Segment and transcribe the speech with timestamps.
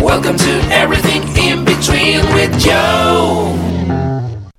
[0.00, 3.63] Welcome to Everything in Between with Joe.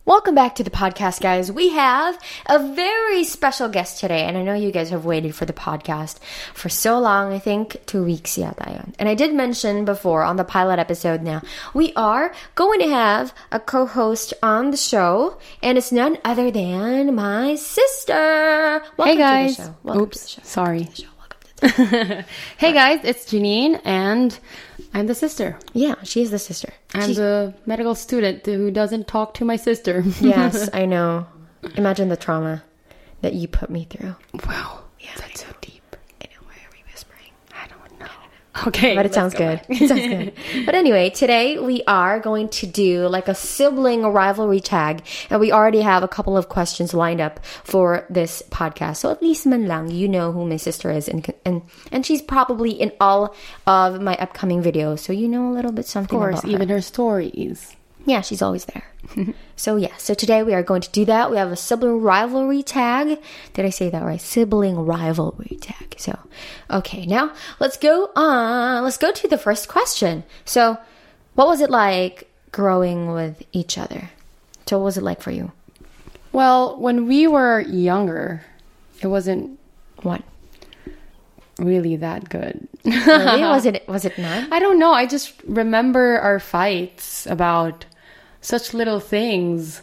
[0.05, 1.51] Welcome back to the podcast, guys.
[1.51, 5.45] We have a very special guest today, and I know you guys have waited for
[5.45, 6.19] the podcast
[6.53, 7.33] for so long.
[7.33, 8.93] I think two weeks yata yun.
[8.99, 11.41] And I did mention before on the pilot episode now,
[11.73, 17.15] we are going to have a co-host on the show, and it's none other than
[17.15, 18.83] my sister.
[18.97, 19.55] Welcome Hey guys.
[19.55, 19.75] To the show.
[19.81, 20.47] Welcome Oops, to the show.
[20.47, 20.77] sorry.
[20.81, 21.07] Welcome
[21.55, 22.23] to the show.
[22.59, 24.37] Hey guys, it's Janine and
[24.95, 25.59] I'm the sister.
[25.73, 26.71] Yeah, she is the sister.
[26.93, 30.01] I'm She's- the medical student who doesn't talk to my sister.
[30.21, 31.27] yes, I know.
[31.75, 32.63] Imagine the trauma
[33.21, 34.15] that you put me through.
[34.47, 34.83] wow.
[35.17, 35.83] that's so deep.
[36.21, 36.47] I know.
[36.47, 37.31] Why are we whispering?
[37.53, 38.07] I don't know.
[38.67, 38.95] Okay.
[38.95, 39.61] But it sounds go good.
[39.67, 40.33] It sounds good.
[40.65, 45.51] But anyway, today we are going to do like a sibling rivalry tag, and we
[45.51, 48.97] already have a couple of questions lined up for this podcast.
[48.97, 52.21] So at least man lang, you know who my sister is, and and and she's
[52.21, 53.35] probably in all
[53.67, 56.55] of my upcoming videos, so you know a little bit something Of course, about her.
[56.55, 57.75] even her stories.
[58.05, 58.85] Yeah, she's always there.
[59.55, 61.31] so yeah, so today we are going to do that.
[61.31, 63.19] We have a sibling rivalry tag.
[63.53, 64.21] Did I say that right?
[64.21, 65.95] Sibling rivalry tag.
[65.97, 66.17] So,
[66.69, 68.83] okay, now let's go on.
[68.83, 70.23] Let's go to the first question.
[70.45, 70.77] So,
[71.33, 74.09] what was it like growing with each other?
[74.67, 75.51] So, what was it like for you?
[76.31, 78.43] Well, when we were younger,
[79.01, 79.57] it wasn't
[80.03, 80.21] What?
[81.57, 82.67] really that good.
[82.83, 83.41] Really?
[83.41, 83.87] was it?
[83.87, 84.51] Was it not?
[84.51, 84.91] I don't know.
[84.91, 87.85] I just remember our fights about
[88.45, 89.81] such little things.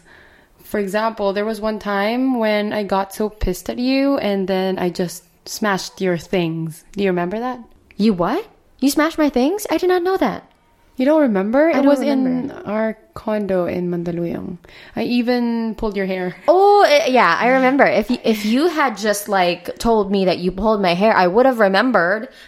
[0.63, 4.79] For example, there was one time when I got so pissed at you and then
[4.79, 6.85] I just smashed your things.
[6.93, 7.59] Do you remember that?
[7.97, 8.49] You what?
[8.79, 9.67] You smashed my things?
[9.71, 10.51] I did not know that.
[10.97, 11.69] You don't remember?
[11.71, 14.59] it don't was in our condo in Mandaluyong.
[14.95, 16.37] I even pulled your hair.
[16.49, 17.85] Oh eh, yeah, I remember.
[17.85, 21.27] If you, if you had just like told me that you pulled my hair, I
[21.27, 22.29] would have remembered.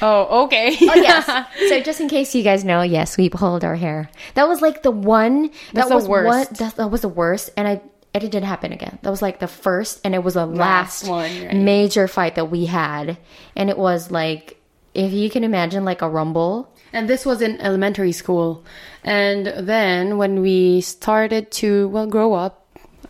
[0.00, 0.76] Oh, okay.
[0.80, 1.26] Oh yes.
[1.68, 4.08] so just in case you guys know, yes, we pulled our hair.
[4.34, 5.50] That was like the one.
[5.72, 6.28] That's that the was worst.
[6.28, 7.82] One, that, that was the worst, and I.
[8.14, 8.98] It didn't happen again.
[9.02, 11.56] That was like the first, and it was the last, Last one, right.
[11.56, 13.18] major fight that we had,
[13.56, 14.62] and it was like,
[14.94, 16.72] if you can imagine, like a rumble.
[16.92, 18.64] And this was in elementary school.
[19.04, 22.64] And then when we started to, well, grow up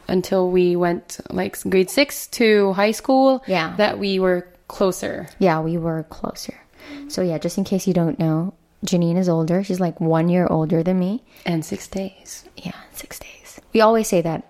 [0.08, 3.74] until we went like grade six to high school, Yeah.
[3.76, 5.28] that we were closer.
[5.38, 6.54] Yeah, we were closer.
[7.08, 8.54] So yeah, just in case you don't know,
[8.86, 9.62] Janine is older.
[9.64, 11.22] She's like one year older than me.
[11.44, 12.44] And six days.
[12.56, 13.60] Yeah, six days.
[13.72, 14.44] We always say that.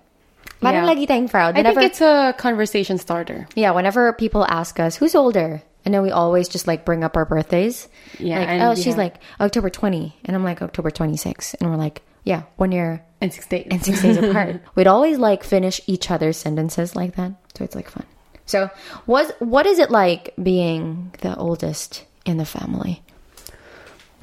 [0.61, 0.83] Yeah.
[0.85, 1.57] lagi tayong proud.
[1.57, 3.47] I think it's a conversation starter.
[3.55, 7.17] yeah, whenever people ask us who's older, and know we always just like bring up
[7.17, 7.89] our birthdays.
[8.19, 11.71] Yeah, like, oh, she's have- like October twenty, and I'm like October twenty six, and
[11.71, 13.67] we're like, yeah, one year And six days.
[13.71, 14.61] and six days apart.
[14.75, 18.05] We'd always like finish each other's sentences like that, so it's like fun.
[18.45, 18.69] So,
[19.07, 23.03] was what is it like being the oldest in the family?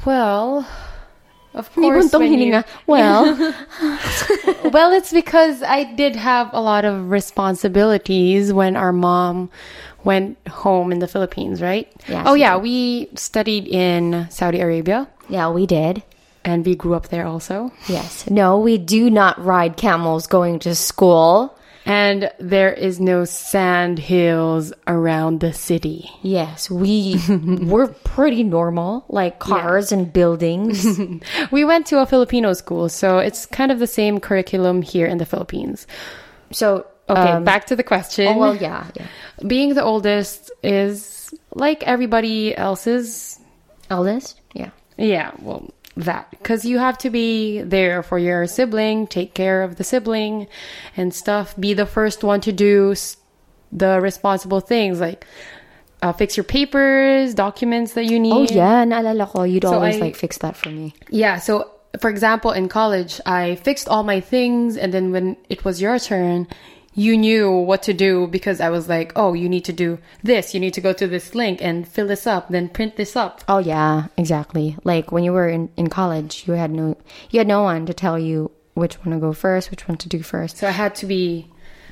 [0.05, 0.67] well,
[1.55, 2.13] of course.
[2.13, 3.23] you- Well,
[4.71, 9.49] well, it's because I did have a lot of responsibilities when our mom
[10.05, 11.91] went home in the Philippines, right?
[12.07, 12.57] Oh, yeah, Oh, yeah.
[12.57, 16.03] We studied in Saudi Arabia yeah, we did.
[16.45, 17.71] and we grew up there also.
[17.89, 18.29] Yes.
[18.29, 21.57] No, we do not ride camels going to school.
[21.87, 26.09] And there is no sand hills around the city.
[26.23, 30.81] Yes, we we're pretty normal, like cars and buildings.
[31.51, 35.19] We went to a Filipino school, so it's kind of the same curriculum here in
[35.19, 35.85] the Philippines.
[36.51, 38.27] So, Okay, um, back to the question.
[38.27, 39.05] oh, well, yeah, yeah.
[39.45, 43.39] Being the oldest is like everybody else's
[43.89, 44.71] Eldest, yeah.
[44.97, 49.75] Yeah, well, that because you have to be there for your sibling, take care of
[49.75, 50.47] the sibling
[50.97, 51.55] and stuff.
[51.59, 52.95] Be the first one to do
[53.71, 55.25] the responsible things like
[56.01, 58.33] uh, fix your papers, documents that you need.
[58.33, 59.43] Oh yeah, naalala ko.
[59.43, 60.95] You'd So always I- like fix that for me.
[61.09, 61.69] Yeah, so
[62.01, 65.99] for example, in college, I fixed all my things, and then when it was your
[65.99, 66.47] turn,
[66.95, 70.53] you knew what to do because I was like, oh, you need to do this,
[70.53, 73.43] you need to go to this link and fill this up, then print this up.
[73.47, 74.77] Oh yeah, exactly.
[74.83, 76.97] Like when you were in, in college, you had no
[77.29, 80.09] you had no one to tell you which one to go first, which one to
[80.09, 81.47] do first So I had to be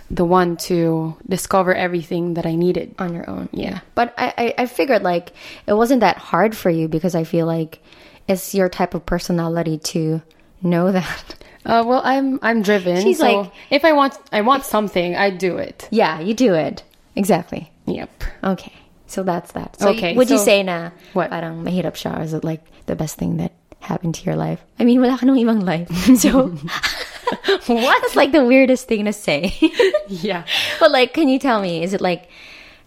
[0.10, 2.95] the one to discover everything that I needed.
[3.00, 3.50] on your own.
[3.51, 3.80] Yeah.
[3.95, 5.33] But I, I, I figured like
[5.68, 7.80] it wasn't that hard for you because I feel like
[8.28, 10.22] it's your type of personality to
[10.62, 11.36] know that.
[11.65, 13.01] Uh, well, I'm I'm driven.
[13.01, 15.88] She's so like- if I want I want something, I do it.
[15.92, 16.83] yeah, you do it.
[17.15, 17.71] Exactly.
[17.86, 18.10] Yep.
[18.44, 18.74] Okay.
[19.07, 19.80] So that's that.
[19.80, 21.30] So Okay, would you say na What?
[21.30, 22.18] parang mahirap siya?
[22.19, 24.60] Or is it like the best thing that happened to your life?
[24.80, 25.88] I mean, wala ka ibang life.
[26.18, 26.50] So
[27.68, 28.01] what?
[28.01, 29.54] That's like the weirdest thing to say.
[30.09, 30.44] Yeah.
[30.80, 32.27] but like, can you tell me, is it like,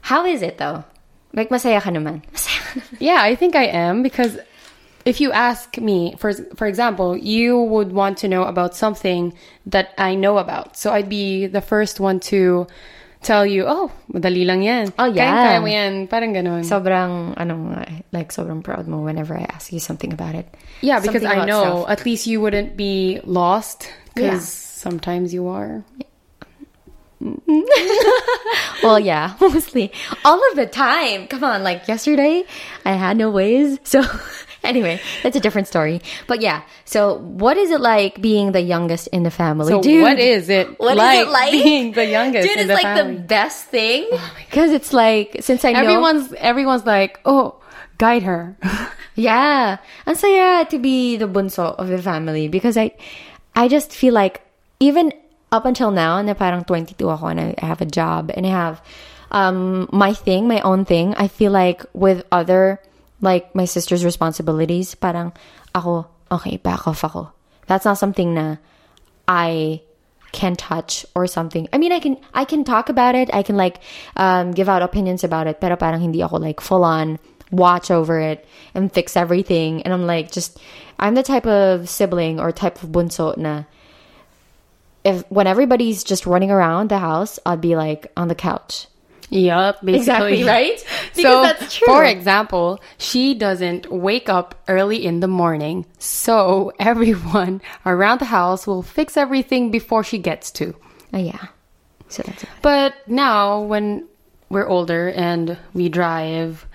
[0.03, 0.85] How is it though?
[1.33, 2.23] Like masaya ka naman.
[2.35, 3.01] Masaya ka naman.
[3.01, 4.39] Yeah, I think I am because
[5.07, 9.33] if you ask me, for for example, you would want to know about something
[9.71, 10.75] that I know about.
[10.77, 12.67] So I'd be the first one to
[13.23, 14.93] tell you, oh, madali lang yan.
[14.99, 15.31] Oh, yeah.
[15.57, 16.07] Kaya mo yan.
[16.07, 16.63] Parang ganun.
[16.63, 17.75] Sobrang, ano
[18.13, 20.47] like, sobrang proud mo whenever I ask you something about it.
[20.83, 21.91] yeah, because Something I know stuff.
[21.91, 24.83] at least you wouldn't be lost because Yeah.
[24.91, 25.83] sometimes you are.
[28.83, 29.91] Well, yeah, mostly.
[30.25, 31.27] All of the time.
[31.27, 32.45] Come on, like yesterday,
[32.85, 33.79] I had no ways.
[33.85, 34.05] So,
[34.73, 36.03] anyway, that's a different story.
[36.27, 39.71] But yeah, so what is it like being the youngest in the family?
[39.71, 41.53] So Dude, what is it what is like, it like?
[41.53, 43.15] being the youngest Dude, it's like family?
[43.15, 44.11] the best thing.
[44.47, 45.81] Because it's like, since I know.
[45.81, 47.63] everyone's everyone's like, oh,
[47.99, 48.57] guide her.
[49.17, 49.79] Yeah.
[50.05, 52.93] and so yeah, to be the bunso of the family because I
[53.57, 54.45] I just feel like
[54.79, 55.09] even
[55.51, 58.85] up until now na parang 22 ako and I have a job and I have
[59.33, 61.17] um my thing, my own thing.
[61.17, 62.77] I feel like with other
[63.21, 65.33] like my sister's responsibilities, parang
[65.75, 67.33] ako okay, back off ako.
[67.67, 68.57] That's not something na
[69.29, 69.83] I
[70.33, 71.69] can touch or something.
[71.73, 73.33] I mean, I can I can talk about it.
[73.33, 73.81] I can like
[74.17, 75.61] um, give out opinions about it.
[75.61, 77.19] Pero parang hindi ako like full on
[77.51, 79.83] watch over it and fix everything.
[79.83, 80.59] And I'm like just
[80.99, 83.65] I'm the type of sibling or type of bunso na
[85.05, 88.89] if when everybody's just running around the house, I'd be like on the couch.
[89.31, 90.41] Yup, basically.
[90.41, 90.85] Exactly, right?
[91.17, 91.87] Because so, that's true.
[91.87, 98.67] for example, she doesn't wake up early in the morning, so everyone around the house
[98.67, 100.75] will fix everything before she gets to.
[101.13, 101.47] Oh yeah.
[102.09, 102.49] So that's it.
[102.63, 104.07] But now, when
[104.49, 106.67] we're older and we drive,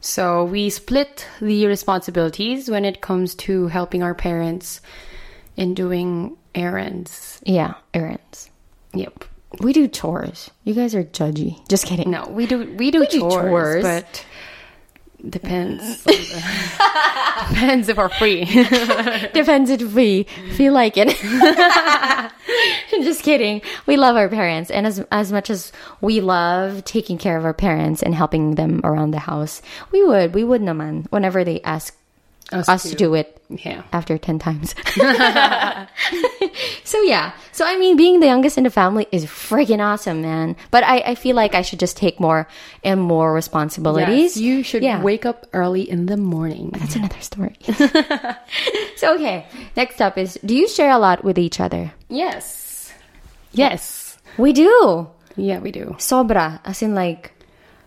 [0.00, 4.80] so we split the responsibilities when it comes to helping our parents
[5.56, 7.40] in doing errands.
[7.44, 8.50] Yeah, errands.
[8.94, 9.24] Yep.
[9.60, 10.50] We do chores.
[10.64, 11.66] You guys are judgy.
[11.68, 12.10] Just kidding.
[12.10, 13.82] No, we do we do, We do chores, chores.
[13.84, 14.26] but
[15.28, 16.02] depends.
[17.48, 18.44] depends if we're free.
[19.32, 20.24] Depends if we
[20.56, 21.08] feel like it.
[22.90, 23.62] Just kidding.
[23.86, 27.54] We love our parents, and as as much as we love taking care of our
[27.54, 29.62] parents and helping them around the house,
[29.92, 31.96] we would we would naman whenever they ask
[32.52, 33.82] Us us, to do it yeah.
[33.92, 34.70] after ten times.
[36.84, 37.32] so yeah.
[37.50, 40.54] So I mean, being the youngest in the family is freaking awesome, man.
[40.70, 42.46] But I I feel like I should just take more
[42.84, 44.36] and more responsibilities.
[44.36, 45.02] Yes, you should Yeah.
[45.02, 46.70] wake up early in the morning.
[46.78, 47.58] That's another story.
[48.96, 51.92] so okay, next up is do you share a lot with each other?
[52.08, 52.92] Yes.
[53.50, 54.18] Yes.
[54.38, 55.08] We do.
[55.34, 55.96] Yeah, we do.
[55.98, 56.60] Sobra.
[56.64, 57.32] As in like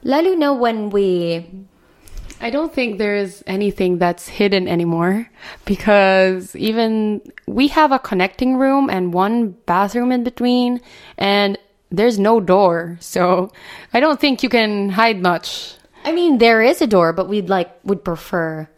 [0.04, 1.48] lalo na when we
[2.42, 5.28] I don't think there's anything that's hidden anymore
[5.66, 10.80] because even we have a connecting room and one bathroom in between
[11.18, 11.58] and
[11.92, 12.98] there's no door.
[13.02, 13.52] So
[13.94, 15.76] I don't think you can hide much.
[16.06, 18.70] I mean there is a door, but we'd like would prefer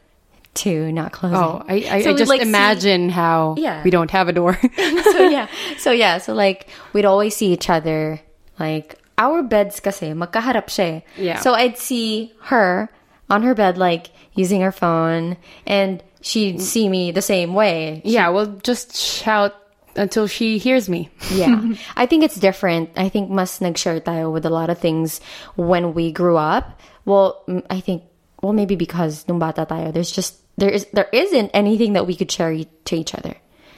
[0.66, 1.86] to not close Oh, it.
[1.88, 3.84] I, I, So I just like, see- imagine how Yeah.
[3.84, 4.58] we don't have a door.
[5.14, 5.48] so yeah.
[5.78, 8.20] So yeah, so like we'd always see each other
[8.60, 10.98] like our beds kasi magkaharap siya.
[10.98, 11.02] eh.
[11.16, 11.40] Yeah.
[11.40, 12.90] So I'd see her
[13.32, 18.02] on her bed like using her phone and she'd see me the same way.
[18.04, 19.56] yeah, we'll just shout
[19.96, 21.10] until she hears me.
[21.32, 21.56] Yeah.
[21.96, 22.92] I think it's different.
[23.00, 25.24] I think mas nag-share tayo with a lot of things
[25.56, 26.80] when we grew up.
[27.08, 28.04] Well, mm, I think
[28.44, 32.16] well maybe because nung bata tayo, there's just there is there isn't anything that we
[32.20, 33.36] could share to each other.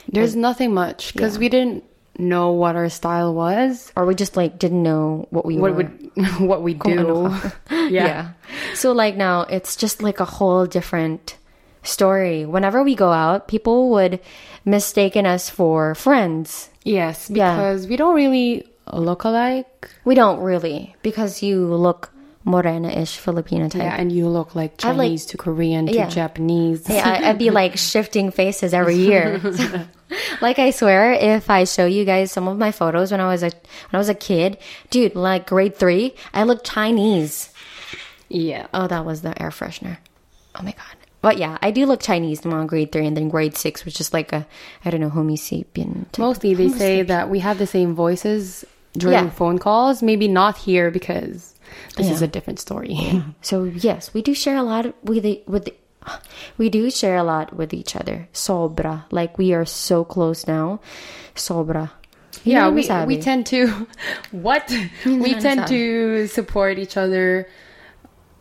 [0.09, 1.85] There's nothing much because we didn't
[2.17, 5.77] know what our style was, Or we just like didn't know what we what were.
[5.89, 7.33] would what we do.
[7.89, 8.33] yeah.
[8.75, 11.37] So like now it's just like a whole different
[11.81, 12.45] story.
[12.45, 14.19] Whenever we go out, people would
[14.63, 16.69] mistaken us for friends.
[16.85, 17.55] Yes, Yeah.
[17.55, 19.89] because we don't really look alike.
[20.05, 22.12] We don't really because you look
[22.45, 23.81] morena-ish Filipino type.
[23.81, 26.09] Yeah, and you look like I like- Chinese to Korean to Yeah.
[26.09, 26.87] Japanese.
[26.89, 29.39] yeah, I'd be like shifting faces every year.
[30.41, 33.43] like I swear, if I show you guys some of my photos when I was
[33.43, 34.57] a when I was a kid,
[34.89, 37.49] dude, like grade three, I looked Chinese.
[38.29, 38.67] yeah.
[38.73, 39.97] Oh, that was the air freshener.
[40.55, 40.97] Oh my god.
[41.21, 44.11] But yeah, I do look Chinese in grade three, and then grade six was just
[44.13, 44.45] like a
[44.83, 46.03] I don't know Homo sapien.
[46.11, 48.65] type- Mostly they say that we have the same voices
[48.97, 49.29] during Yeah.
[49.29, 50.03] phone calls.
[50.03, 51.52] Maybe not here because
[51.97, 52.97] this is a different story.
[53.41, 55.73] So yes, we do share a lot with the with the,
[56.57, 58.27] we do share a lot with each other.
[58.33, 60.79] Sobra, like we are so close now.
[61.35, 61.91] Sobra.
[62.43, 63.87] Yeah, we, we tend to
[64.31, 64.69] what
[65.05, 67.47] we tend to support each other.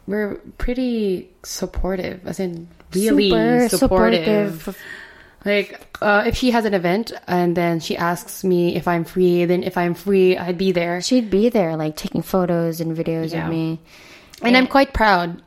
[0.07, 4.63] We're pretty supportive, as in really Super supportive.
[4.63, 4.79] supportive.
[5.45, 9.45] Like, uh, if she has an event and then she asks me if I'm free,
[9.45, 11.01] then if I'm free, I'd be there.
[11.01, 13.45] She'd be there, like taking photos and videos Yeah.
[13.45, 13.81] of me.
[14.43, 15.43] And I'm quite proud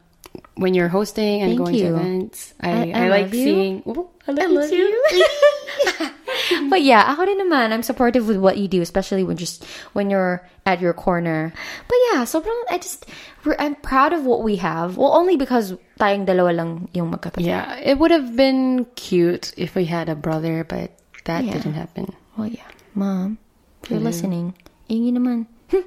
[0.55, 1.91] when you're hosting and Thank going you.
[1.91, 2.53] to events.
[2.61, 3.43] I, I- I, I like love you.
[3.45, 3.75] seeing.
[3.87, 5.25] Ooh, I love, you too.
[6.69, 10.09] But yeah, ako rin naman, I'm supportive with what you do, especially when just when
[10.09, 11.53] you're at your corner.
[11.87, 13.05] But yeah, sobrang I just
[13.43, 14.97] we're- I'm proud of what we have.
[14.97, 17.45] Well, only because tayong dalawa lang yung magkapatid.
[17.45, 20.91] Yeah, it would have been cute if we had a brother, but
[21.25, 21.53] that Yeah.
[21.57, 22.13] didn't happen.
[22.37, 23.37] Well, yeah, mom,
[23.83, 24.53] if you're listening,
[24.89, 25.47] ingi naman.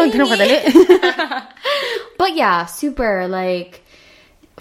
[0.00, 0.56] Oh, Ang kadali.
[2.16, 3.84] But yeah, super like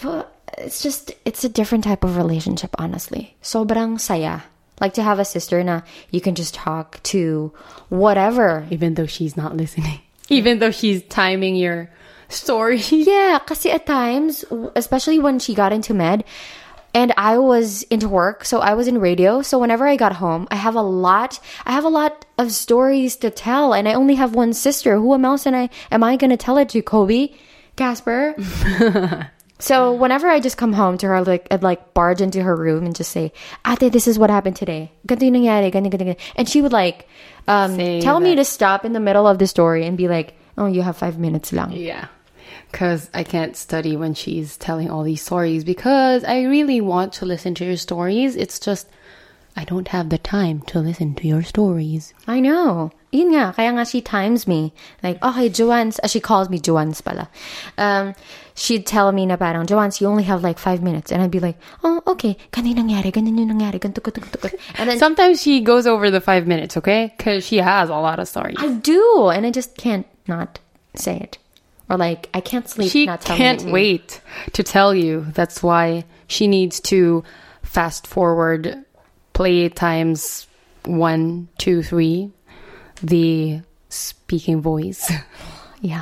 [0.04, 3.36] well, it's just it's a different type of relationship honestly.
[3.42, 4.42] Sobrang saya.
[4.82, 7.54] Like to have a sister na you can just talk to
[7.90, 8.68] whatever.
[8.70, 10.00] Even though she's not listening.
[10.30, 11.90] Even though she's timing your
[12.30, 12.82] story.
[12.92, 14.44] Yeah, kasi at times,
[14.75, 16.25] especially when she got into med
[16.94, 20.48] and I was into work, so I was in radio, so whenever I got home,
[20.50, 24.16] I have a lot I have a lot of stories to tell and I only
[24.16, 24.96] have one sister.
[24.98, 26.82] Who else and I am I going to tell it to?
[26.82, 27.32] Kobe?
[27.75, 28.36] Casper?
[29.60, 32.86] So whenever I just come home to her, like I'd like barge into her room
[32.86, 33.32] and just say,
[33.66, 36.74] "Ate, this is what happened today." Ganito yung nangyari, ganito, ganito, ganito." And she would
[36.74, 37.08] like
[37.48, 40.68] um, tell me to stop in the middle of the story and be like, "Oh,
[40.68, 42.08] you have five minutes lang." Yeah.
[42.72, 47.26] Because I can't study when she's telling all these stories because I really want to
[47.26, 48.36] listen to your stories.
[48.36, 48.90] It's just
[49.56, 52.14] I don't have the time to listen to your stories.
[52.28, 52.92] I know.
[53.12, 54.74] Yun nga, kaya nga she times me.
[55.02, 57.30] Like, okay, Joanne's, uh, she calls me Joanne's pala.
[57.78, 58.14] Um,
[58.56, 61.12] she'd tell me na parang, Joanne's, you only have like five minutes.
[61.12, 64.60] And I'd be like, oh, okay, yung nangyari, ganun yung nangyari, ganito, ganito, ganito, ganito.
[64.80, 67.14] And then Sometimes she goes over the five minutes, okay?
[67.16, 68.56] Because she has a lot of stories.
[68.58, 70.60] I do, and I just can't not
[70.96, 71.38] say it.
[71.90, 74.22] Or like, I can't sleep she can't to wait
[74.54, 75.28] to tell you.
[75.36, 77.24] That's why she needs to
[77.62, 78.84] fast forward
[79.34, 80.48] play times
[80.86, 82.32] one, two, three,
[83.04, 85.12] the speaking voice.
[85.86, 86.01] Yeah,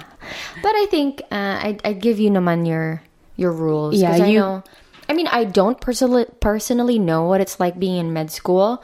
[0.64, 3.04] but I think uh, I'd, I'd give you naman your
[3.36, 4.00] your rules.
[4.00, 4.64] Yeah, I you- know.
[5.10, 8.80] I mean, I don't personally personally know what it's like being in med school,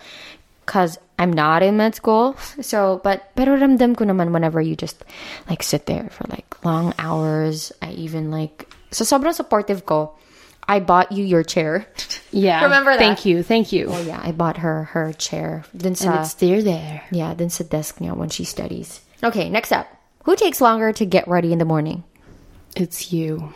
[0.68, 2.36] cause I'm not in med school.
[2.60, 5.00] So, but pero ramdam ko naman whenever you just
[5.48, 7.72] like sit there for like long hours.
[7.82, 10.12] I even like so sobrang supportive ko.
[10.68, 11.88] I bought you your chair.
[12.32, 12.62] yeah.
[12.68, 13.00] Remember that?
[13.00, 13.42] Thank you.
[13.42, 13.88] Thank you.
[13.88, 15.64] Oh yeah, I bought her her chair.
[15.72, 17.08] Dun and sa it's still there.
[17.16, 19.00] yeah, dun sa desk niya when she studies.
[19.24, 19.88] Okay, next up.
[20.26, 22.04] Who takes longer to get ready in the morning?
[22.76, 23.52] It's you.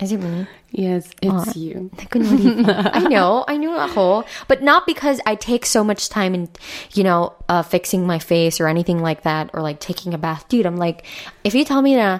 [0.00, 0.46] Is it me?
[0.72, 1.88] Yes, it's you.
[2.12, 4.24] I know, I know ako.
[4.48, 6.48] But not because I take so much time in,
[6.94, 10.48] you know, uh, fixing my face or anything like that, or like taking a bath.
[10.48, 11.06] Dude, I'm like,
[11.44, 12.18] if you tell me na,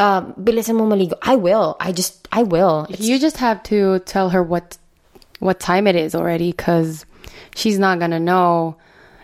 [0.00, 1.76] uh, bilisan mo maligo, I will.
[1.78, 2.86] I just, I will.
[2.88, 4.78] It's, You just have to tell her what
[5.40, 7.04] what time it is already cuz
[7.54, 8.76] she's not going to know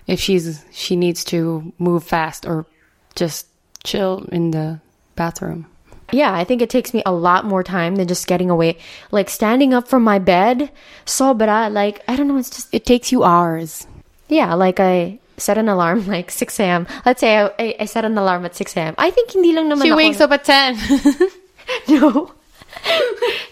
[0.06, 2.66] if she's she needs to move fast or
[3.16, 3.46] just
[3.84, 4.80] chill in the
[5.16, 5.66] bathroom.
[6.12, 8.76] yeah, I think it takes me a lot more time than just getting away.
[9.10, 10.70] Like standing up from my bed,
[11.06, 13.86] sobra, like, I don't know, it's just, It takes you hours.
[14.28, 16.86] yeah, like I set an alarm like 6 a.m.
[17.04, 18.94] Let's say I, I, set an alarm at 6 a.m.
[18.98, 20.76] I think hindi lang naman She ako- wakes up at 10.
[21.88, 22.32] No.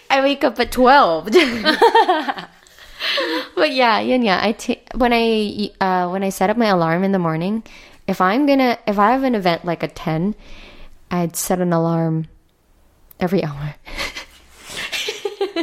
[0.09, 1.31] I wake up at 12.
[3.55, 4.39] but yeah, yun yeah.
[4.41, 4.55] I
[4.95, 7.63] when I uh when I set up my alarm in the morning,
[8.07, 10.35] if I'm to if I have an event like a 10,
[11.11, 12.27] I'd set an alarm
[13.19, 13.75] every hour.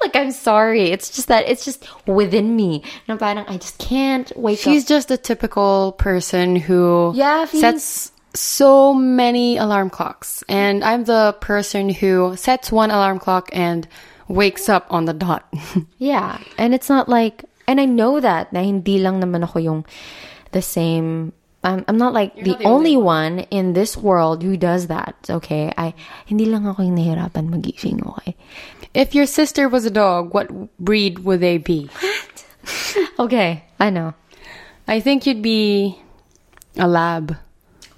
[0.00, 0.90] like I'm sorry.
[0.90, 2.82] It's just that it's just within me.
[3.08, 4.72] Na parang I just can't wake She's up.
[4.72, 10.44] She's just a typical person who Yeah, sets so many alarm clocks.
[10.48, 13.88] And I'm the person who sets one alarm clock and
[14.28, 15.46] wakes up on the dot.
[15.98, 19.86] Yeah, and it's not like, and I know that na hindi lang naman ako yung
[20.52, 21.32] the same.
[21.66, 23.38] I'm, I'm not like the, not the only only one.
[23.50, 25.18] in this world who does that.
[25.26, 25.98] Okay, I
[26.30, 28.06] hindi lang ako yung nahirapan magising.
[28.06, 28.38] Okay,
[28.94, 30.46] if your sister was a dog, what
[30.78, 31.90] breed would they be?
[33.18, 34.14] okay, I know
[34.86, 35.98] I think you'd be
[36.78, 37.34] a lab.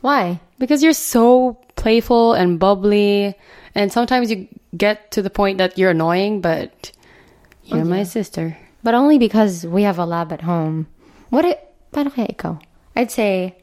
[0.00, 0.40] why.
[0.58, 3.36] Because you're so playful and bubbly,
[3.74, 6.90] and sometimes you get to the point that you're annoying, but
[7.64, 8.56] you're oh, my sister.
[8.82, 10.88] But only because we have a lab at home.
[11.30, 11.60] What it?
[11.92, 12.58] Paano kaya ikaw?
[12.98, 13.54] I'd say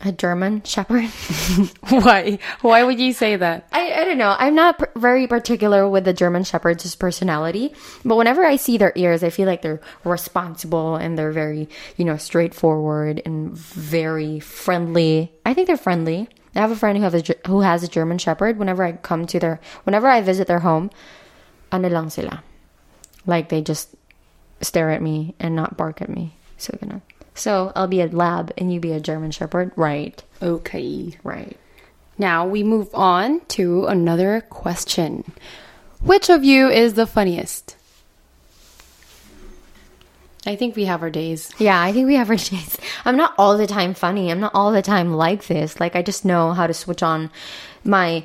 [0.00, 1.06] a German Shepherd.
[1.90, 2.38] Why?
[2.60, 3.66] Why would you say that?
[3.72, 4.36] I, I don't know.
[4.38, 8.92] I'm not pr- very particular with the German Shepherd's personality, but whenever I see their
[8.94, 15.32] ears, I feel like they're responsible and they're very, you know, straightforward and very friendly.
[15.44, 16.28] I think they're friendly.
[16.54, 18.56] I have a friend who have a, who has a German Shepherd.
[18.56, 20.90] Whenever I come to their, whenever I visit their home,
[21.72, 22.44] ano lang sila.
[23.26, 23.96] Like they just
[24.62, 26.36] stare at me and not bark at me.
[26.56, 27.02] So ganun.
[27.40, 29.72] So I'll be a lab and you be a German Shepherd.
[29.74, 30.22] Right.
[30.42, 31.16] Okay.
[31.24, 31.56] Right.
[32.18, 35.32] Now we move on to another question.
[36.02, 37.76] Which of you is the funniest?
[40.46, 41.50] I think we have our days.
[41.58, 42.76] Yeah, I think we have our days.
[43.06, 44.30] I'm not all the time funny.
[44.30, 45.80] I'm not all the time like this.
[45.80, 47.30] Like I just know how to switch on
[47.84, 48.22] my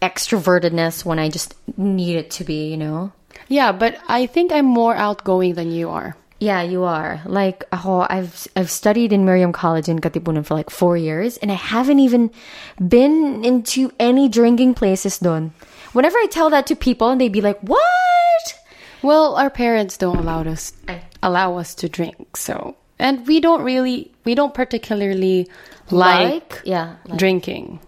[0.00, 3.12] extrovertedness when I just need it to be, you know?
[3.46, 6.16] Yeah, but I think I'm more outgoing than you are.
[6.42, 7.22] Yeah, you are.
[7.22, 11.54] Like, ako, I've I've studied in Miriam College in Katipunan for like four years, and
[11.54, 12.34] I haven't even
[12.82, 15.54] been into any drinking places done.
[15.94, 18.58] Whenever I tell that to people, and they be like, "What?"
[19.06, 20.74] Well, our parents don't allow us
[21.22, 25.46] allow us to drink, so and we don't really we don't particularly
[25.94, 27.78] like, yeah, like, drinking.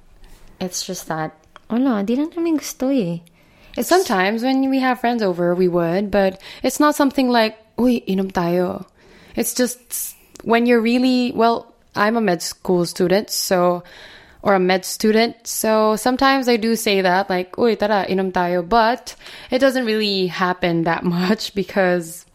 [0.60, 1.34] it's just that.
[1.70, 3.18] Wala, di lang namin gusto eh.
[3.82, 8.26] Sometimes when we have friends over, we would, but it's not something like, uy, inom
[8.26, 8.86] um tayo.
[9.36, 13.82] It's just when you're really, well, I'm a med school student, so,
[14.42, 18.32] or a med student, so sometimes I do say that, like, uy, tara, inom um
[18.32, 19.14] tayo, but
[19.50, 22.26] it doesn't really happen that much because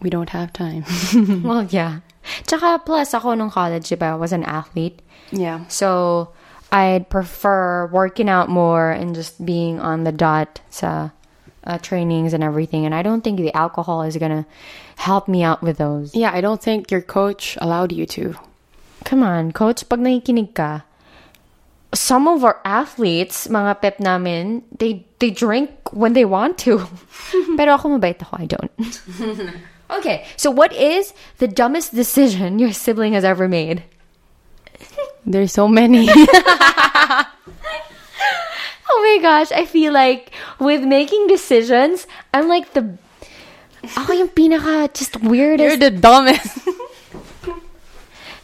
[0.00, 0.84] we don't have time.
[1.42, 2.00] well, yeah.
[2.46, 5.00] Tsaka plus ako nung college, diba, I was an athlete.
[5.30, 5.64] yeah.
[5.68, 6.30] So,
[6.72, 11.10] I'd prefer working out more and just being on the dot sa
[11.66, 12.86] uh, trainings and everything.
[12.86, 14.46] And I don't think the alcohol is gonna
[14.96, 16.14] help me out with those.
[16.14, 18.34] Yeah, I don't think your coach allowed you to.
[19.04, 20.82] Come on, coach, pag nakikinig ka,
[21.94, 26.82] some of our athletes, mga pep namin, they they drink when they want to.
[27.56, 28.72] Pero ako mabait ako, I don't.
[29.98, 33.82] okay, so what is the dumbest decision your sibling has ever made?
[35.26, 36.08] There's so many.
[38.88, 42.96] Oh my gosh, I feel like with making decisions, I'm like the
[43.84, 45.62] oh, ako yung pinaka just weirdest.
[45.62, 46.58] You're the dumbest.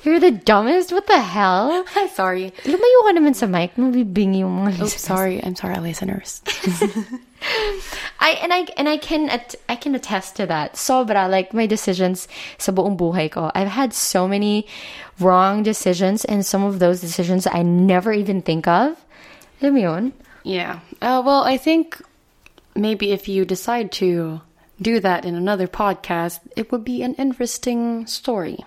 [0.03, 0.91] You're the dumbest?
[0.91, 1.85] What the hell?
[1.97, 2.53] I'm sorry.
[2.67, 3.79] Lumayo ka naman sa mic.
[3.79, 5.39] Mabibingi yung mga Oops, sorry.
[5.43, 6.43] I'm sorry, listeners.
[8.19, 9.31] I and I and I can
[9.69, 10.75] I can attest to that.
[10.75, 12.27] Sobra like my decisions
[12.59, 13.55] sa buong buhay ko.
[13.55, 14.67] I've had so many
[15.23, 18.99] wrong decisions and some of those decisions I never even think of.
[19.63, 20.05] Alam mo yun?
[20.43, 20.81] Yeah.
[21.01, 22.01] Uh, well, I think
[22.75, 24.41] maybe if you decide to
[24.81, 28.59] do that in another podcast, it would be an interesting story.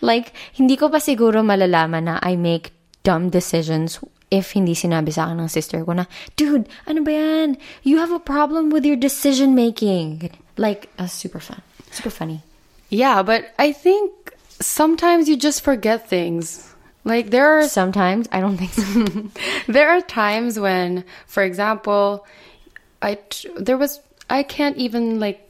[0.00, 2.70] Like, hindi ko pa siguro malalaman na I make
[3.02, 3.98] dumb decisions
[4.30, 6.04] if hindi sinabi sa akin ng sister ko na,
[6.36, 7.56] dude, ano ba yan?
[7.82, 10.30] You have a problem with your decision making.
[10.54, 11.64] Like, uh, super fun.
[11.90, 12.44] Super funny.
[12.90, 14.12] Yeah, but I think
[14.60, 16.74] sometimes you just forget things.
[17.08, 18.84] Like there are Sometimes, I don't think so.
[19.72, 22.28] there are times when, for example,
[23.00, 23.16] I
[23.56, 25.40] there was I can't even like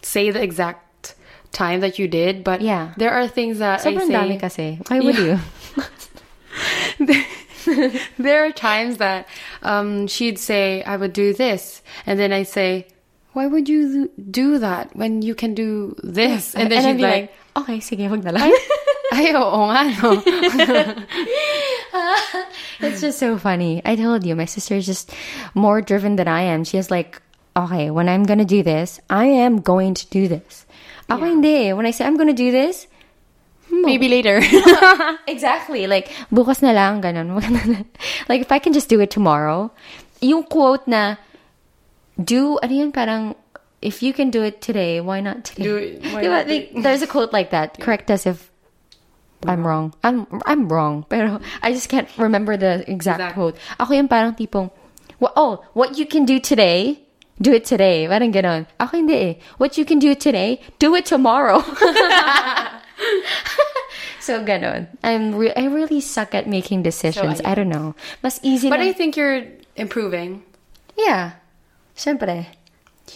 [0.00, 1.14] say the exact
[1.52, 2.96] time that you did, but Yeah.
[2.96, 4.40] there are things that Sobrang I say.
[4.40, 4.66] kasi.
[4.88, 5.36] Why would you?
[8.18, 9.28] there are times that
[9.62, 11.82] um, she'd say, I would do this.
[12.06, 12.86] And then I say,
[13.32, 16.54] why would you do that when you can do this?
[16.54, 18.52] And then she'd be be like, okay, sige, wag na lang.
[19.12, 20.08] Ay, oo nga, no.
[22.80, 23.84] it's just so funny.
[23.84, 25.12] I told you, my sister is just
[25.54, 26.64] more driven than I am.
[26.64, 27.20] She is like,
[27.56, 30.64] okay, when I'm gonna do this, I am going to do this.
[31.12, 31.72] Ako hindi.
[31.76, 32.88] When I say I'm gonna do this,
[33.72, 34.40] Maybe later.
[35.26, 35.86] exactly.
[35.86, 37.32] Like, bukas na lang, ganun.
[38.28, 39.72] like, if I can just do it tomorrow,
[40.20, 41.16] yung quote na,
[42.22, 43.34] do, ano yun, parang,
[43.80, 45.64] if you can do it today, why not today?
[45.64, 46.44] Do it, why Diba?
[46.44, 47.78] not Like, there's a quote like that.
[47.80, 48.51] Correct us if
[49.46, 49.92] I'm wrong.
[50.02, 51.04] I'm I'm wrong.
[51.10, 53.34] Pero I just can't remember the exact Exact.
[53.34, 53.56] quote.
[53.80, 54.70] Ako yung parang tipong,
[55.18, 57.02] "Wa- oh, what you can do today,
[57.42, 58.06] do it today.
[58.06, 58.66] Parang ganon.
[58.78, 59.34] Ako hindi eh.
[59.58, 61.58] What you can do today, do it tomorrow.
[64.20, 64.86] so ganon.
[65.02, 67.38] I'm re- I really suck at making decisions.
[67.38, 67.94] So, I don't know.
[68.22, 69.42] Mas easy but lang- I think you're
[69.76, 70.42] improving.
[70.96, 71.32] yeah.
[71.96, 72.46] Siyempre.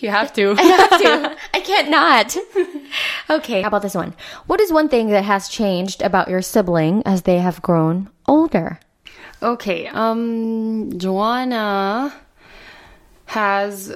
[0.00, 0.50] You have to.
[0.58, 1.36] I have to.
[1.54, 2.36] I can't not.
[3.28, 4.14] Okay, how about this one?
[4.46, 8.78] What is one thing that has changed about your sibling as they have grown older?
[9.42, 12.14] Okay, um, Joanna
[13.26, 13.92] has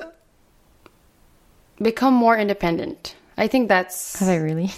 [1.80, 3.14] become more independent.
[3.38, 4.72] I think that's Have I really?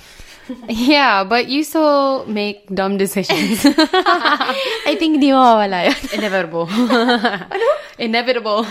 [0.69, 3.65] yeah, but you still make dumb decisions.
[4.87, 5.99] I think di mawawala yun.
[6.19, 6.67] Inevitable.
[6.69, 7.69] ano?
[7.99, 8.67] Inevitable.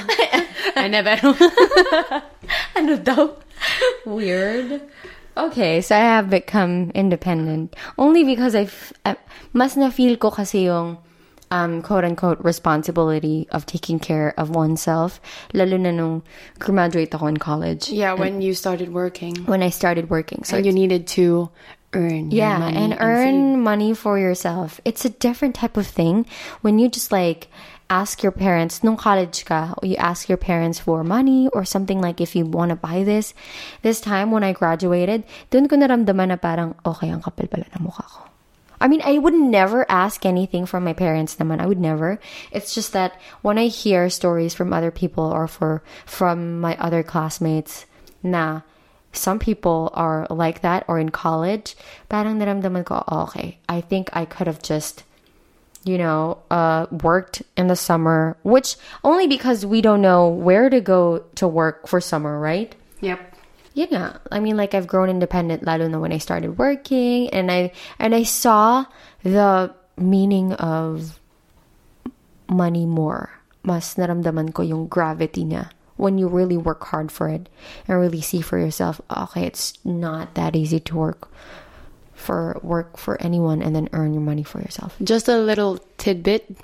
[0.75, 1.37] Inevitable.
[2.75, 3.23] ano daw?
[4.05, 4.81] Weird.
[5.37, 7.75] Okay, so I have become independent.
[7.97, 9.15] Only because I've, uh,
[9.55, 10.99] mas na-feel ko kasi yung,
[11.51, 15.21] um, quote unquote responsibility of taking care of oneself.
[15.53, 16.23] Lalo na nung
[16.57, 17.91] graduate ako in college.
[17.91, 19.45] Yeah, when you started working.
[19.45, 20.43] When I started working.
[20.47, 21.51] So and you needed to
[21.93, 24.79] earn your yeah, and earn money for yourself.
[24.85, 26.25] It's a different type of thing
[26.63, 27.51] when you just like
[27.91, 32.23] ask your parents nung college ka, you ask your parents for money or something like
[32.23, 33.35] if you want to buy this.
[33.83, 37.83] This time when I graduated, dun ko naramdaman na parang okay ang kapal pala ng
[37.83, 38.30] mukha ko.
[38.81, 41.61] I mean, I would never ask anything from my parents naman.
[41.61, 42.19] I would never.
[42.51, 43.13] It's just that
[43.45, 47.85] when I hear stories from other people or for from my other classmates
[48.25, 48.61] na
[49.13, 51.75] some people are like that or in college,
[52.09, 55.03] parang naramdaman ko, oh, okay, I think I could have just,
[55.83, 60.81] you know, uh, worked in the summer, which only because we don't know where to
[60.81, 62.73] go to work for summer, right?
[63.01, 63.30] Yep.
[63.73, 67.71] Yeah, I mean, like I've grown independent, lalo na when I started working, and I
[67.99, 68.85] and I saw
[69.23, 71.19] the meaning of
[72.49, 73.31] money more.
[73.63, 77.47] Mas naramdaman ko yung gravity niya when you really work hard for it
[77.87, 78.99] and really see for yourself.
[79.07, 81.29] Okay, it's not that easy to work
[82.13, 84.97] for work for anyone and then earn your money for yourself.
[85.03, 86.57] Just a little tidbit.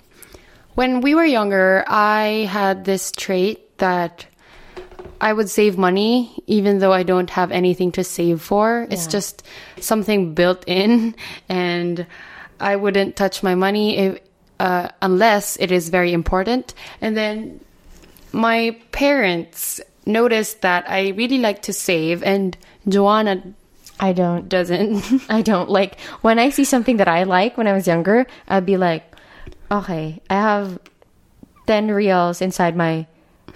[0.75, 4.25] When we were younger, I had this trait that
[5.19, 8.87] I would save money even though I don't have anything to save for.
[8.89, 9.43] It's just
[9.79, 11.15] something built in,
[11.49, 12.05] and
[12.59, 14.19] I wouldn't touch my money if,
[14.59, 16.73] uh, unless it is very important.
[17.01, 17.59] And then
[18.31, 23.41] my parents noticed that I really like to save, and Joanna
[23.99, 25.23] I don't doesn't.
[25.29, 28.65] I don't like when I see something that I like when I was younger, I'd
[28.65, 29.03] be like,
[29.71, 30.79] okay, I have
[31.65, 33.07] 10 reals inside my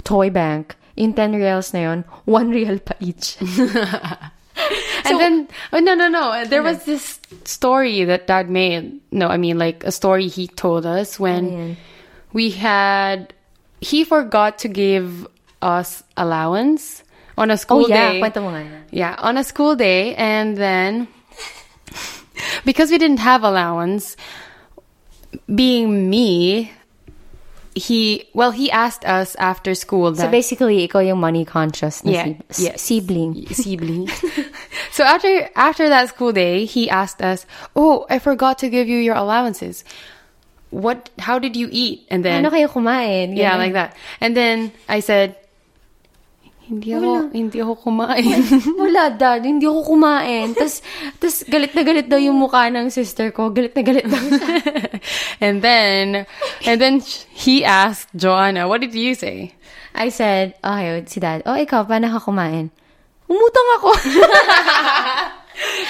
[0.03, 0.75] toy bank.
[0.95, 3.37] In 10 reals na yun, 1 real pa each.
[5.05, 6.45] and then oh, no no no.
[6.45, 8.99] There was this story that dad made.
[9.11, 11.77] No i mean like a story he told us when
[12.33, 13.33] we had
[13.79, 15.25] he forgot to give
[15.61, 17.03] us allowance
[17.37, 18.19] on a Oh school yeah, day.
[18.21, 18.83] kwento mo nga yan.
[18.91, 21.07] yeah on a school day and then
[22.65, 24.15] because we didn't have allowance
[25.47, 26.71] being me
[27.73, 32.11] he well he asked us after school that So basically, ikaw yung money conscious na
[32.11, 32.81] Yeah, sib- s- yes.
[32.81, 33.31] sibling.
[33.47, 34.07] sibling.
[34.91, 38.99] so after after that school day, he asked us, "Oh, I forgot to give you
[38.99, 39.83] your allowances.
[40.71, 41.09] What?
[41.19, 43.35] How did you eat?" And then ah, Ano kayo kumain?
[43.35, 43.95] yeah, like that.
[44.19, 45.35] And then I said,
[46.71, 48.39] "Hindi ako, hindi ako kumain."
[48.81, 49.43] Wala, dad.
[49.43, 50.55] Hindi ako kumain.
[50.55, 50.79] Tapos,
[51.19, 53.51] tas galit na galit daw yung mukha ng sister ko.
[53.51, 54.23] Galit na galit daw
[55.43, 56.23] and then
[56.63, 57.03] and then
[57.35, 59.51] he asked Joanna, "What did you say?"
[59.91, 62.71] I said, okay, si dad, oh, ikaw, paano ka kumain?
[63.27, 63.89] Umutang ako.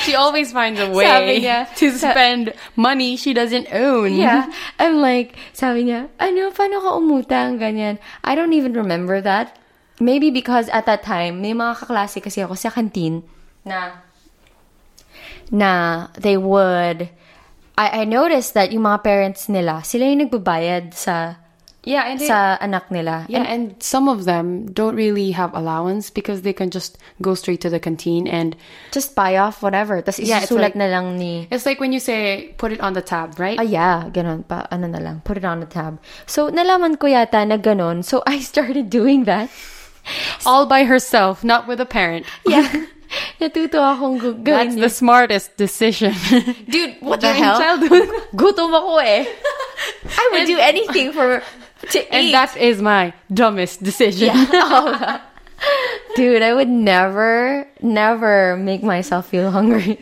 [0.04, 4.18] She always finds a Sabi way niya, to spend money she doesn't own.
[4.18, 4.50] yeah.
[4.82, 7.62] I'm like, sabi niya, ano, paano ka umutang?
[7.62, 8.02] Ganyan.
[8.26, 9.61] I don't even remember that.
[10.02, 13.22] Maybe because at that time, may mga kaklase kasi ako sa canteen
[13.62, 14.02] na,
[15.54, 17.10] na they would,
[17.78, 21.38] I, I noticed that yung mga parents nila, sila yung nagbabayad sa,
[21.82, 23.26] Yeah, and they- sa anak nila.
[23.26, 27.58] Yeah, and some of them don't really have allowance because they can just go straight
[27.66, 28.54] to the canteen and
[28.94, 29.98] Just buy off whatever.
[30.02, 32.94] Tapos Yeah, it's like- na lang ni, it's like when you say put it on
[32.94, 33.58] the tab, right?
[33.58, 35.98] Ah, yeah, ganun pa, ano na lang, put it on the tab.
[36.30, 38.06] So, nalaman ko yata na ganun.
[38.06, 39.50] So, I started doing that.
[40.46, 42.26] All by herself, not with a parent.
[42.46, 42.86] Yeah.
[43.42, 46.14] Akong gu- That's gawin the smartest decision.
[46.70, 47.60] Dude, what the hell?
[47.60, 48.08] childhood.
[48.36, 49.26] Gutom ako eh.
[50.08, 51.44] I would do anything for,
[51.92, 52.32] to and eat.
[52.32, 54.32] that is my dumbest decision.
[56.16, 60.00] Dude, I would never, never make myself feel hungry.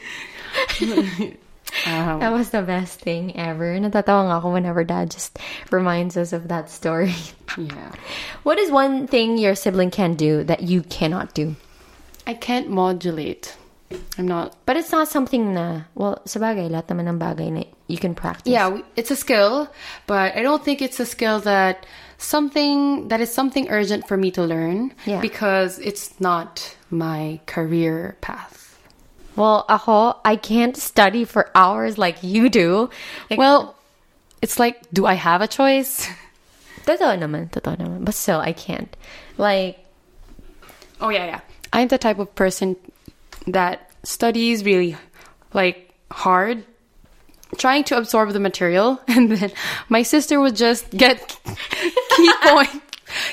[1.86, 3.78] Um, That was the best thing ever.
[3.80, 5.40] Natatawa nga ako whenever dad just
[5.72, 7.16] reminds us of that story.
[7.58, 7.92] yeah.
[8.44, 11.56] What is one thing your sibling can do that you cannot do?
[12.28, 13.56] I can't modulate.
[14.20, 14.54] I'm not.
[14.68, 18.14] But it's not something na, well, sa bagay, lahat naman ng bagay na you can
[18.14, 18.52] practice.
[18.54, 19.66] Yeah, it's a skill,
[20.06, 21.88] but I don't think it's a skill that
[22.22, 25.22] something that is something urgent for me to learn Yeah.
[25.22, 28.69] because it's not my career path.
[29.36, 32.90] Well, ako, I can't study for hours like you do.
[33.30, 33.76] Like, Well,
[34.42, 36.08] it's like, do I have a choice?
[36.86, 38.04] totoo naman, totoo naman.
[38.06, 38.96] But still, I can't.
[39.38, 39.80] Like,
[41.02, 41.40] Oh yeah, yeah.
[41.72, 42.76] I'm the type of person
[43.48, 44.98] that studies really
[45.54, 46.64] like hard
[47.58, 49.52] trying to absorb the material and then
[49.88, 51.38] my sister would just get
[52.16, 52.82] key point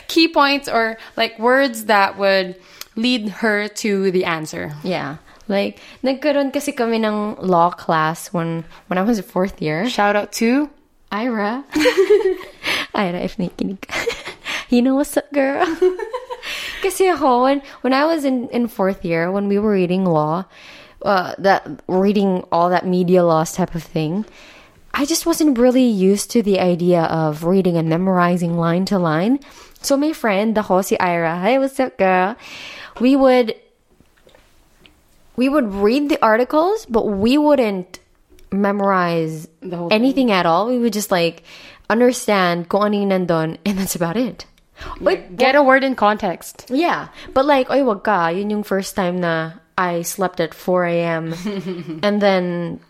[0.08, 2.56] key points or like words that would
[2.96, 4.72] lead her to the answer.
[4.82, 5.16] yeah.
[5.48, 9.86] Like, nagkaroon kasi kami ng law class when when I was fourth year.
[9.88, 10.70] Shout out to
[11.12, 11.64] Ira.
[12.94, 13.94] Ira, if nakikinig ka.
[14.74, 15.62] you know what's up, girl?
[16.82, 20.44] Kasi ako, when, when I was in, in fourth year, when we were reading law,
[21.02, 24.24] uh, that reading all that media laws type of thing,
[24.94, 29.40] I just wasn't really used to the idea of reading and memorizing line to line.
[29.82, 32.36] So my friend, the si Ira, hey, what's up, girl?
[32.98, 33.54] We would
[35.36, 38.00] we would read the articles, but we wouldn't
[38.52, 40.66] memorize The whole anything at all.
[40.68, 41.42] We would just like
[41.90, 44.46] understand kung ano nandun, and that's about it.
[45.00, 46.66] But Get a word in context.
[46.68, 48.28] yeah, but like, oy, wag ka.
[48.28, 51.32] Yun yung first time na I slept at 4 a.m.
[52.04, 52.80] and then,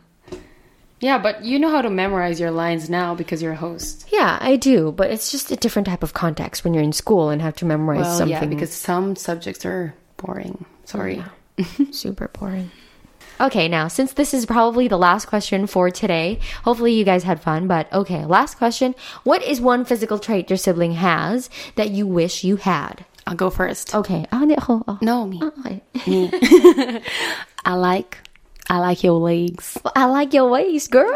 [0.98, 4.09] Yeah, but you know how to memorize your lines now because you're a host.
[4.11, 4.90] yeah, I do.
[4.96, 7.66] But it's just a different type of context when you're in school and have to
[7.66, 10.64] memorize Well, something yeah, because some subjects are boring.
[10.88, 11.22] Sorry.
[11.90, 12.70] super boring.
[13.38, 17.42] Okay, now, since this is probably the last question for today, hopefully you guys had
[17.42, 17.66] fun.
[17.66, 18.94] But okay, last question.
[19.24, 23.04] What is one physical trait your sibling has that you wish you had?
[23.26, 23.94] I'll go first.
[23.94, 24.24] Okay.
[24.32, 24.46] Ah.
[24.68, 24.98] Oh.
[25.02, 25.42] No, me.
[25.42, 25.82] Okay.
[26.06, 26.30] Me.
[27.64, 28.18] I like
[28.70, 29.78] I like your legs.
[29.94, 31.12] I like your waist, girl.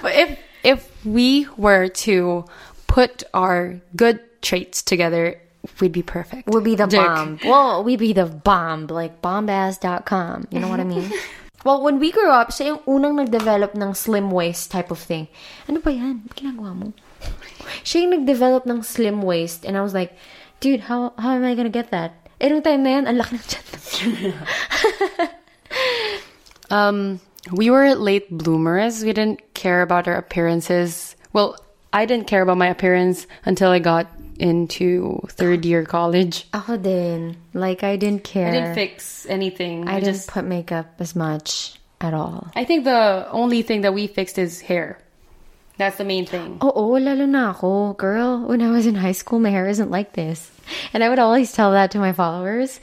[0.00, 2.44] But if if we were to
[2.86, 5.40] put our good traits together,
[5.80, 6.48] we'd be perfect.
[6.48, 7.00] We'd be the Dick.
[7.00, 7.38] bomb.
[7.44, 10.48] Well, we'd be the bomb, like bombass.com.
[10.50, 11.10] You know what I mean?
[11.64, 15.28] well, when we grew up, siya yung unang nag-develop ng slim waist type of thing.
[15.68, 16.26] Ano ba yan?
[16.26, 16.92] Ba't Ginagawa mo?
[17.86, 19.64] Siya yung nag-develop ng slim waist.
[19.64, 20.14] And I was like,
[20.60, 22.14] dude, how, how am I gonna get that?
[22.42, 24.34] Eh, nung time na yan, ang laki ng tiyan.
[26.72, 27.20] Um,
[27.52, 29.04] we were late bloomers.
[29.04, 31.14] We didn't care about our appearances.
[31.32, 31.56] Well,
[31.92, 34.06] I didn't care about my appearance until I got
[34.38, 36.46] into third year college.
[36.54, 37.36] Oh, Ako din.
[37.54, 38.48] Like, I didn't care.
[38.48, 39.88] I didn't fix anything.
[39.88, 42.48] I I, didn't just put makeup as much at all.
[42.56, 44.98] I think the only thing that we fixed is hair.
[45.78, 46.58] That's the main thing.
[46.60, 47.94] Oh, oh, Oo, lalo na ako.
[47.94, 50.50] Girl, when I was in high school, my hair isn't like this.
[50.92, 52.78] And I would always tell that to my followers.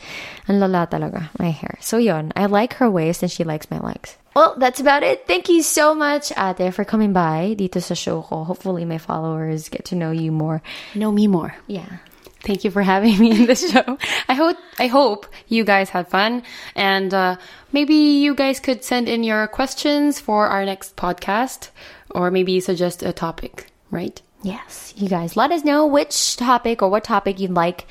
[0.50, 1.78] Ang lala talaga, my hair.
[1.80, 4.18] So yun, I like her waist and she likes my legs.
[4.36, 5.28] Well, that's about it.
[5.28, 8.44] Thank you so much, ate, for coming by dito sa show ko.
[8.44, 10.62] Hopefully my followers get to know you more.
[10.96, 11.56] Know me more.
[11.68, 12.02] Yeah.
[12.42, 13.98] Thank you for having me in this show.
[14.28, 16.44] I hope I hope you guys had fun,
[16.76, 17.36] and uh,
[17.72, 21.70] maybe you guys could send in your questions for our next podcast,
[22.12, 23.68] or maybe suggest a topic.
[23.92, 24.22] Right?
[24.42, 27.88] Yes, you guys let us know which topic or what topic you'd like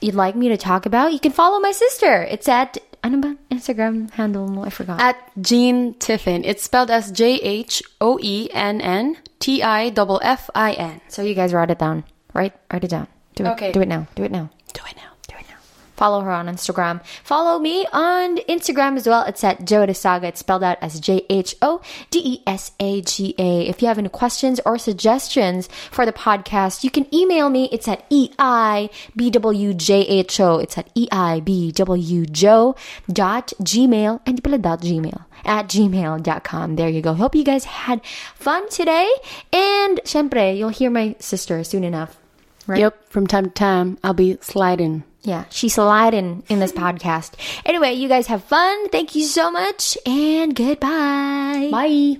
[0.00, 1.12] you'd like me to talk about.
[1.12, 2.22] You can follow my sister.
[2.22, 4.62] It's at Instagram handle?
[4.62, 5.00] I forgot.
[5.00, 6.44] At Jhoenn Tiffin.
[6.44, 11.00] It's spelled as J H O E N N T I F F I N.
[11.08, 12.04] so you guys write it down.
[12.34, 12.52] Right?
[12.70, 13.08] Write it down.
[13.36, 13.48] Do it.
[13.50, 13.72] Okay.
[13.72, 14.06] Do it now.
[14.14, 14.50] Do it now.
[14.72, 15.12] Do it now.
[15.28, 15.56] Do it now.
[15.94, 17.04] Follow her on Instagram.
[17.22, 19.22] Follow me on Instagram as well.
[19.22, 20.28] It's at Joe Saga.
[20.28, 23.68] It's spelled out as J H O D E S A G A.
[23.68, 27.68] If you have any questions or suggestions for the podcast, you can email me.
[27.70, 30.58] It's at E I B W J H O.
[30.58, 32.74] It's at E I B W Joe
[33.12, 36.76] dot gmail and dot gmail at gmail.com.
[36.76, 37.12] There you go.
[37.12, 39.10] Hope you guys had fun today.
[39.52, 42.18] And syempre, you'll hear my sister soon enough.
[42.66, 42.80] Right?
[42.80, 43.08] Yep.
[43.10, 45.04] From time to time, I'll be sliding.
[45.22, 47.32] Yeah, she's sliding in this podcast.
[47.64, 48.88] Anyway, you guys have fun.
[48.90, 51.68] Thank you so much, and goodbye.
[51.70, 52.18] Bye.